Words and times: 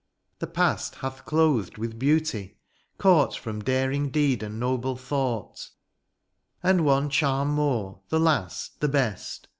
The 0.39 0.47
past 0.47 0.95
hath 0.95 1.25
clothed 1.25 1.77
with 1.77 1.99
beauty, 1.99 2.57
caught 2.97 3.35
From 3.35 3.61
daring 3.61 4.09
deed 4.09 4.41
and 4.41 4.59
noble 4.59 4.95
thought; 4.95 5.69
And 6.63 6.83
one 6.83 7.07
charm 7.11 7.49
more, 7.49 7.99
the 8.09 8.19
last, 8.19 8.79
the 8.81 8.89
best. 8.89 9.47